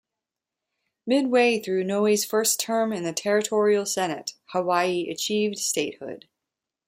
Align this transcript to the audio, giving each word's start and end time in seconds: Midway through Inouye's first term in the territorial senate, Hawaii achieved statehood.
Midway 1.05 1.59
through 1.61 1.83
Inouye's 1.83 2.25
first 2.25 2.59
term 2.59 2.91
in 2.91 3.03
the 3.03 3.13
territorial 3.13 3.85
senate, 3.85 4.33
Hawaii 4.47 5.07
achieved 5.11 5.59
statehood. 5.59 6.27